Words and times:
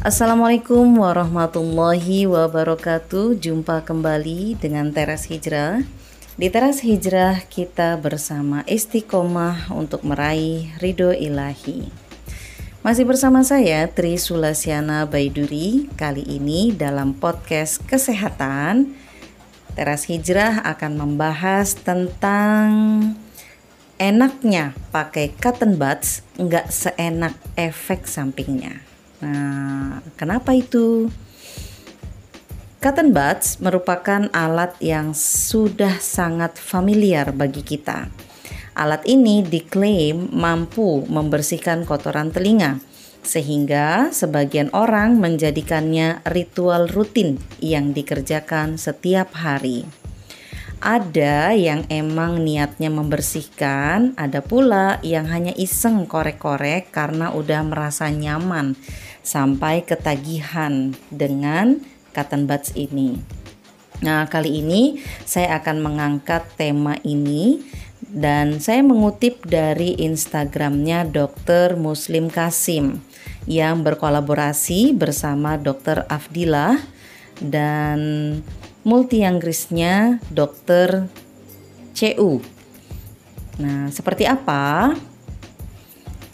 Assalamualaikum 0.00 0.96
warahmatullahi 0.96 2.24
wabarakatuh. 2.24 3.36
Jumpa 3.36 3.84
kembali 3.84 4.56
dengan 4.56 4.96
Teras 4.96 5.28
Hijrah. 5.28 5.84
Di 6.40 6.48
Teras 6.48 6.80
Hijrah 6.80 7.44
kita 7.44 8.00
bersama 8.00 8.64
istiqomah 8.64 9.68
untuk 9.68 10.00
meraih 10.08 10.72
ridho 10.80 11.12
ilahi. 11.12 11.92
Masih 12.80 13.04
bersama 13.04 13.44
saya 13.44 13.92
Tri 13.92 14.16
Sulasiana 14.16 15.04
Baiduri. 15.04 15.92
Kali 16.00 16.24
ini 16.24 16.72
dalam 16.72 17.12
podcast 17.12 17.84
kesehatan 17.84 18.96
Teras 19.76 20.08
Hijrah 20.08 20.64
akan 20.64 20.96
membahas 20.96 21.76
tentang 21.76 22.72
enaknya 24.00 24.72
pakai 24.96 25.36
cotton 25.36 25.76
buds 25.76 26.24
nggak 26.40 26.72
seenak 26.72 27.36
efek 27.60 28.08
sampingnya. 28.08 28.89
Nah, 29.20 30.00
kenapa 30.16 30.56
itu? 30.56 31.12
Cotton 32.80 33.12
buds 33.12 33.60
merupakan 33.60 34.32
alat 34.32 34.72
yang 34.80 35.12
sudah 35.12 36.00
sangat 36.00 36.56
familiar 36.56 37.28
bagi 37.28 37.60
kita. 37.60 38.08
Alat 38.72 39.04
ini 39.04 39.44
diklaim 39.44 40.32
mampu 40.32 41.04
membersihkan 41.04 41.84
kotoran 41.84 42.32
telinga, 42.32 42.80
sehingga 43.20 44.08
sebagian 44.08 44.72
orang 44.72 45.20
menjadikannya 45.20 46.24
ritual 46.24 46.88
rutin 46.88 47.36
yang 47.60 47.92
dikerjakan 47.92 48.80
setiap 48.80 49.36
hari. 49.36 49.99
Ada 50.80 51.52
yang 51.52 51.84
emang 51.92 52.40
niatnya 52.40 52.88
membersihkan, 52.88 54.16
ada 54.16 54.40
pula 54.40 54.96
yang 55.04 55.28
hanya 55.28 55.52
iseng 55.52 56.08
korek-korek 56.08 56.88
karena 56.88 57.36
udah 57.36 57.60
merasa 57.68 58.08
nyaman 58.08 58.72
sampai 59.20 59.84
ketagihan 59.84 60.96
dengan 61.12 61.84
cotton 62.16 62.48
buds 62.48 62.72
ini. 62.80 63.20
Nah, 64.00 64.24
kali 64.32 64.64
ini 64.64 65.04
saya 65.28 65.60
akan 65.60 65.84
mengangkat 65.84 66.48
tema 66.56 66.96
ini 67.04 67.60
dan 68.00 68.56
saya 68.56 68.80
mengutip 68.80 69.44
dari 69.44 70.00
Instagramnya 70.00 71.04
Dr. 71.04 71.76
Muslim 71.76 72.32
Kasim 72.32 73.04
yang 73.44 73.84
berkolaborasi 73.84 74.96
bersama 74.96 75.60
Dr. 75.60 76.08
Afdillah 76.08 76.80
dan 77.44 77.98
multi 78.90 79.22
Inggrisnya 79.22 80.18
Dr. 80.34 81.06
CU. 81.94 82.42
Nah, 83.62 83.86
seperti 83.94 84.26
apa? 84.26 84.98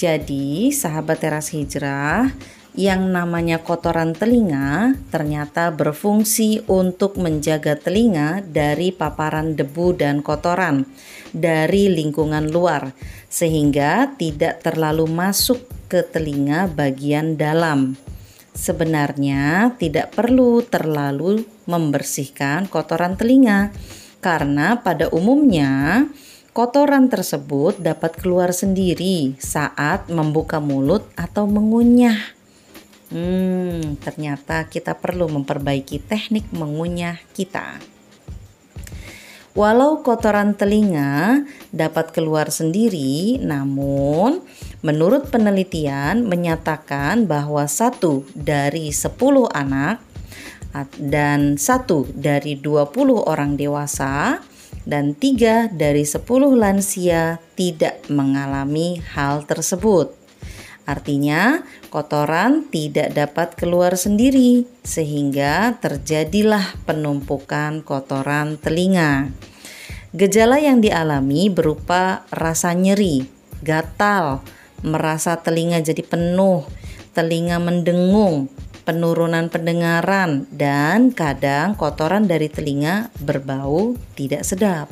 Jadi, 0.00 0.72
sahabat 0.72 1.20
teras 1.20 1.52
hijrah, 1.52 2.32
yang 2.72 3.12
namanya 3.12 3.60
kotoran 3.60 4.16
telinga 4.16 4.96
ternyata 5.12 5.68
berfungsi 5.68 6.64
untuk 6.68 7.20
menjaga 7.20 7.76
telinga 7.76 8.40
dari 8.44 8.88
paparan 8.88 9.52
debu 9.52 9.96
dan 9.96 10.24
kotoran 10.24 10.88
dari 11.36 11.92
lingkungan 11.92 12.48
luar, 12.48 12.96
sehingga 13.28 14.16
tidak 14.16 14.64
terlalu 14.64 15.04
masuk 15.04 15.60
ke 15.92 16.04
telinga 16.08 16.72
bagian 16.72 17.36
dalam. 17.36 18.05
Sebenarnya 18.56 19.76
tidak 19.76 20.16
perlu 20.16 20.64
terlalu 20.64 21.44
membersihkan 21.68 22.72
kotoran 22.72 23.12
telinga 23.20 23.68
karena 24.24 24.80
pada 24.80 25.12
umumnya 25.12 26.08
kotoran 26.56 27.12
tersebut 27.12 27.76
dapat 27.76 28.16
keluar 28.16 28.56
sendiri 28.56 29.36
saat 29.36 30.08
membuka 30.08 30.56
mulut 30.56 31.04
atau 31.20 31.44
mengunyah. 31.44 32.16
Hmm, 33.12 34.00
ternyata 34.00 34.64
kita 34.72 34.96
perlu 34.96 35.28
memperbaiki 35.28 36.00
teknik 36.08 36.48
mengunyah 36.56 37.20
kita. 37.36 37.95
Walau 39.56 40.04
kotoran 40.04 40.52
telinga 40.52 41.40
dapat 41.72 42.12
keluar 42.12 42.52
sendiri, 42.52 43.40
namun 43.40 44.44
menurut 44.84 45.32
penelitian 45.32 46.28
menyatakan 46.28 47.24
bahwa 47.24 47.64
satu 47.64 48.28
dari 48.36 48.92
10 48.92 49.16
anak 49.48 50.04
dan 51.00 51.56
satu 51.56 52.04
dari 52.12 52.60
20 52.60 53.16
orang 53.16 53.56
dewasa 53.56 54.44
dan 54.84 55.16
tiga 55.16 55.72
dari 55.72 56.04
10 56.04 56.20
lansia 56.52 57.40
tidak 57.56 58.04
mengalami 58.12 59.00
hal 59.16 59.48
tersebut. 59.48 60.25
Artinya, 60.86 61.66
kotoran 61.90 62.70
tidak 62.70 63.10
dapat 63.10 63.58
keluar 63.58 63.98
sendiri, 63.98 64.70
sehingga 64.86 65.74
terjadilah 65.82 66.78
penumpukan 66.86 67.82
kotoran 67.82 68.54
telinga. 68.54 69.34
Gejala 70.14 70.62
yang 70.62 70.78
dialami 70.78 71.50
berupa 71.50 72.22
rasa 72.30 72.70
nyeri, 72.70 73.26
gatal, 73.66 74.46
merasa 74.86 75.42
telinga 75.42 75.82
jadi 75.82 76.06
penuh, 76.06 76.62
telinga 77.10 77.58
mendengung, 77.58 78.46
penurunan 78.86 79.50
pendengaran, 79.50 80.46
dan 80.54 81.10
kadang 81.10 81.74
kotoran 81.74 82.30
dari 82.30 82.46
telinga 82.46 83.10
berbau 83.18 83.98
tidak 84.14 84.46
sedap. 84.46 84.86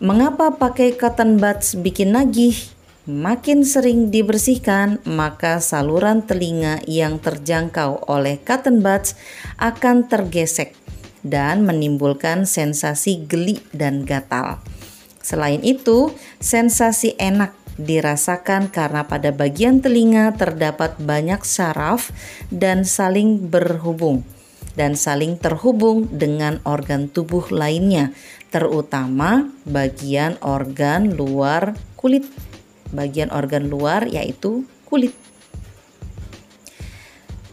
Mengapa 0.00 0.52
pakai 0.60 0.92
cotton 0.92 1.40
buds 1.40 1.80
bikin 1.80 2.12
nagih? 2.12 2.79
Makin 3.08 3.64
sering 3.64 4.12
dibersihkan, 4.12 5.00
maka 5.08 5.56
saluran 5.64 6.20
telinga 6.20 6.84
yang 6.84 7.16
terjangkau 7.16 8.04
oleh 8.04 8.36
cotton 8.44 8.84
buds 8.84 9.16
akan 9.56 10.04
tergesek 10.04 10.76
dan 11.24 11.64
menimbulkan 11.64 12.44
sensasi 12.44 13.24
geli 13.24 13.64
dan 13.72 14.04
gatal. 14.04 14.60
Selain 15.24 15.64
itu, 15.64 16.12
sensasi 16.44 17.16
enak 17.16 17.56
dirasakan 17.80 18.68
karena 18.68 19.08
pada 19.08 19.32
bagian 19.32 19.80
telinga 19.80 20.36
terdapat 20.36 21.00
banyak 21.00 21.40
saraf 21.40 22.12
dan 22.52 22.84
saling 22.84 23.48
berhubung 23.48 24.28
dan 24.76 24.92
saling 24.94 25.40
terhubung 25.40 26.06
dengan 26.12 26.60
organ 26.68 27.08
tubuh 27.08 27.48
lainnya, 27.48 28.12
terutama 28.52 29.48
bagian 29.64 30.36
organ 30.44 31.16
luar 31.16 31.74
kulit 31.96 32.28
bagian 32.90 33.30
organ 33.34 33.70
luar 33.70 34.06
yaitu 34.06 34.66
kulit. 34.86 35.14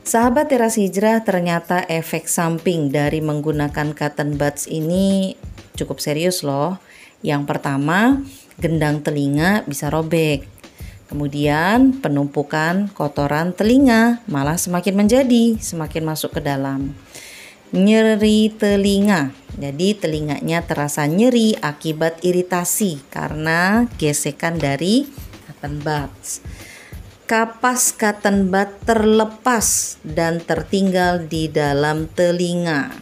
Sahabat 0.08 0.48
teras 0.48 0.80
hijrah 0.80 1.28
ternyata 1.28 1.84
efek 1.84 2.32
samping 2.32 2.88
dari 2.88 3.20
menggunakan 3.20 3.92
cotton 3.92 4.40
buds 4.40 4.64
ini 4.72 5.36
cukup 5.76 6.00
serius 6.00 6.48
loh. 6.48 6.80
Yang 7.20 7.44
pertama, 7.44 8.24
gendang 8.56 9.04
telinga 9.04 9.68
bisa 9.68 9.92
robek. 9.92 10.48
Kemudian 11.12 12.00
penumpukan 12.00 12.88
kotoran 12.96 13.52
telinga 13.52 14.24
malah 14.32 14.56
semakin 14.56 14.96
menjadi, 14.96 15.60
semakin 15.60 16.04
masuk 16.08 16.40
ke 16.40 16.42
dalam. 16.44 16.96
Nyeri 17.76 18.52
telinga. 18.56 19.36
Jadi 19.60 19.92
telinganya 19.92 20.64
terasa 20.64 21.04
nyeri 21.04 21.52
akibat 21.60 22.24
iritasi 22.24 23.04
karena 23.12 23.92
gesekan 24.00 24.56
dari 24.56 25.04
cotton 25.58 25.82
buds. 25.82 26.46
Kapas 27.26 27.98
cotton 27.98 28.54
bud 28.54 28.70
terlepas 28.86 29.98
dan 30.06 30.38
tertinggal 30.38 31.26
di 31.26 31.50
dalam 31.50 32.06
telinga 32.14 32.94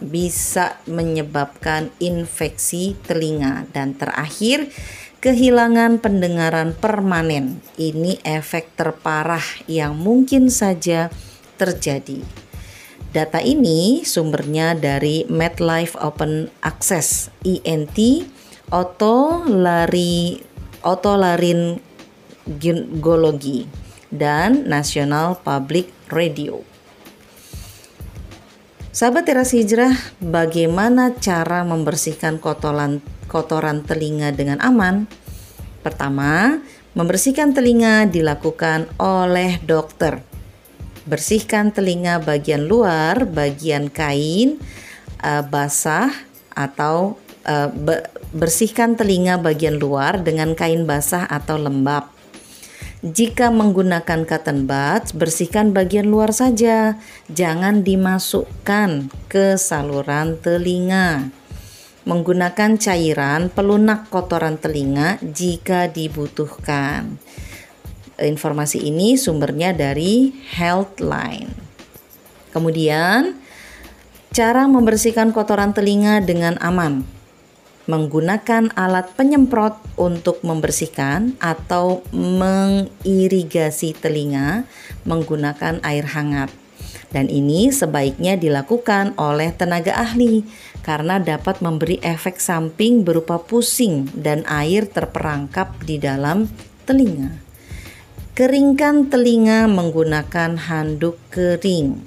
bisa 0.00 0.80
menyebabkan 0.86 1.92
infeksi 2.00 2.96
telinga 3.04 3.66
dan 3.74 3.98
terakhir 3.98 4.70
kehilangan 5.20 6.00
pendengaran 6.00 6.72
permanen. 6.72 7.60
Ini 7.76 8.22
efek 8.22 8.78
terparah 8.78 9.44
yang 9.68 9.98
mungkin 9.98 10.48
saja 10.48 11.12
terjadi. 11.60 12.24
Data 13.10 13.42
ini 13.42 14.06
sumbernya 14.06 14.72
dari 14.78 15.26
MedLife 15.28 15.98
Open 16.00 16.48
Access 16.62 17.28
INT 17.42 17.98
Otolari 18.70 20.38
otolaryngologi 20.82 23.80
dan 24.10 24.66
National 24.66 25.38
Public 25.40 25.88
Radio. 26.10 26.66
Sahabat 28.90 29.22
teras 29.22 29.54
hijrah, 29.54 29.94
bagaimana 30.18 31.14
cara 31.14 31.62
membersihkan 31.62 32.42
kotoran, 32.42 32.98
kotoran 33.30 33.86
telinga 33.86 34.34
dengan 34.34 34.58
aman? 34.58 35.06
Pertama, 35.86 36.58
membersihkan 36.98 37.54
telinga 37.54 38.10
dilakukan 38.10 38.90
oleh 38.98 39.62
dokter. 39.62 40.26
Bersihkan 41.06 41.70
telinga 41.70 42.18
bagian 42.18 42.66
luar, 42.66 43.30
bagian 43.30 43.88
kain 43.88 44.58
uh, 45.22 45.46
basah 45.46 46.10
atau 46.52 47.16
uh, 47.46 47.70
bersihkan 48.30 48.94
telinga 48.94 49.42
bagian 49.42 49.82
luar 49.82 50.22
dengan 50.22 50.54
kain 50.54 50.86
basah 50.86 51.26
atau 51.26 51.58
lembab. 51.58 52.06
Jika 53.00 53.48
menggunakan 53.48 54.28
cotton 54.28 54.68
buds, 54.68 55.16
bersihkan 55.16 55.72
bagian 55.72 56.12
luar 56.12 56.36
saja, 56.36 57.00
jangan 57.32 57.80
dimasukkan 57.80 59.08
ke 59.24 59.56
saluran 59.56 60.36
telinga. 60.36 61.32
Menggunakan 62.04 62.76
cairan 62.76 63.48
pelunak 63.48 64.12
kotoran 64.12 64.60
telinga 64.60 65.16
jika 65.24 65.88
dibutuhkan. 65.88 67.16
Informasi 68.20 68.84
ini 68.84 69.16
sumbernya 69.16 69.72
dari 69.72 70.36
Healthline. 70.52 71.56
Kemudian, 72.52 73.40
cara 74.28 74.68
membersihkan 74.68 75.32
kotoran 75.32 75.72
telinga 75.72 76.20
dengan 76.20 76.60
aman 76.60 77.19
menggunakan 77.88 78.76
alat 78.76 79.16
penyemprot 79.16 79.78
untuk 79.96 80.44
membersihkan 80.44 81.36
atau 81.40 82.04
mengirigasi 82.12 83.96
telinga 83.96 84.68
menggunakan 85.08 85.80
air 85.80 86.04
hangat. 86.12 86.52
Dan 87.10 87.26
ini 87.26 87.74
sebaiknya 87.74 88.38
dilakukan 88.38 89.18
oleh 89.18 89.50
tenaga 89.50 89.98
ahli 89.98 90.46
karena 90.86 91.18
dapat 91.18 91.58
memberi 91.58 91.98
efek 92.00 92.38
samping 92.38 93.02
berupa 93.02 93.42
pusing 93.42 94.06
dan 94.14 94.46
air 94.46 94.86
terperangkap 94.86 95.74
di 95.82 95.98
dalam 95.98 96.46
telinga. 96.86 97.42
Keringkan 98.38 99.10
telinga 99.10 99.66
menggunakan 99.66 100.56
handuk 100.70 101.18
kering. 101.34 101.98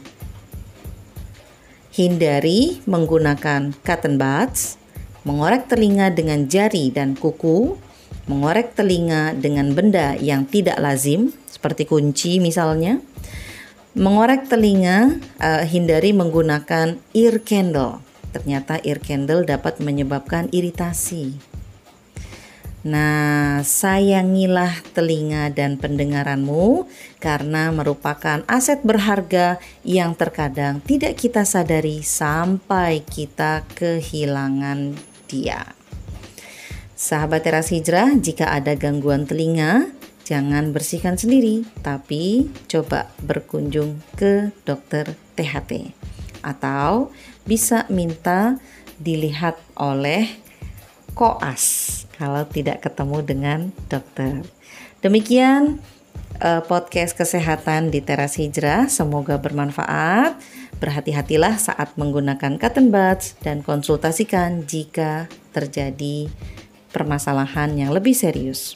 Hindari 1.93 2.81
menggunakan 2.89 3.75
cotton 3.85 4.17
buds 4.17 4.81
mengorek 5.23 5.71
telinga 5.71 6.11
dengan 6.11 6.47
jari 6.47 6.91
dan 6.91 7.15
kuku, 7.15 7.79
mengorek 8.27 8.75
telinga 8.75 9.35
dengan 9.35 9.71
benda 9.71 10.15
yang 10.19 10.47
tidak 10.47 10.79
lazim, 10.79 11.31
seperti 11.47 11.87
kunci 11.87 12.43
misalnya. 12.43 12.99
Mengorek 13.93 14.49
telinga, 14.49 15.21
uh, 15.39 15.63
hindari 15.63 16.11
menggunakan 16.11 16.99
ear 17.13 17.35
candle. 17.45 18.01
Ternyata 18.33 18.81
ear 18.81 18.99
candle 18.99 19.45
dapat 19.45 19.77
menyebabkan 19.79 20.49
iritasi. 20.49 21.53
Nah, 22.83 23.63
sayangilah 23.63 24.83
telinga 24.91 25.47
dan 25.55 25.79
pendengaranmu 25.79 26.83
karena 27.23 27.71
merupakan 27.71 28.43
aset 28.43 28.83
berharga 28.83 29.55
yang 29.87 30.19
terkadang 30.19 30.83
tidak 30.83 31.15
kita 31.15 31.47
sadari 31.47 32.03
sampai 32.03 32.99
kita 33.07 33.63
kehilangan 33.79 35.12
dia. 35.33 35.73
Sahabat 36.93 37.41
teras 37.41 37.73
hijrah, 37.73 38.13
jika 38.21 38.53
ada 38.53 38.77
gangguan 38.77 39.25
telinga, 39.25 39.89
jangan 40.29 40.69
bersihkan 40.69 41.17
sendiri, 41.17 41.65
tapi 41.81 42.53
coba 42.69 43.09
berkunjung 43.25 43.97
ke 44.13 44.53
dokter 44.63 45.17
THT 45.33 45.91
atau 46.45 47.09
bisa 47.43 47.89
minta 47.89 48.61
dilihat 49.01 49.57
oleh 49.75 50.29
koas 51.17 51.89
kalau 52.15 52.45
tidak 52.45 52.85
ketemu 52.85 53.17
dengan 53.25 53.59
dokter. 53.89 54.45
Demikian 55.03 55.83
uh, 56.39 56.61
podcast 56.63 57.17
kesehatan 57.17 57.91
di 57.91 57.99
teras 57.99 58.39
hijrah, 58.39 58.87
semoga 58.87 59.39
bermanfaat. 59.39 60.39
Berhati-hatilah 60.83 61.55
saat 61.63 61.95
menggunakan 61.95 62.59
cotton 62.59 62.91
buds 62.91 63.39
dan 63.39 63.63
konsultasikan 63.63 64.67
jika 64.67 65.31
terjadi 65.55 66.27
permasalahan 66.91 67.71
yang 67.79 67.95
lebih 67.95 68.11
serius. 68.11 68.75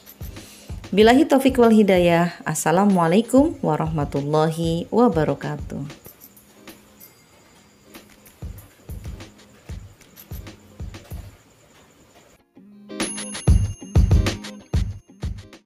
Bilahi 0.88 1.28
taufik 1.28 1.60
wal 1.60 1.68
hidayah. 1.68 2.32
Assalamualaikum 2.48 3.60
warahmatullahi 3.60 4.88
wabarakatuh. 4.88 6.07